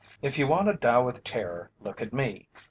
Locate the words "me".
2.11-2.49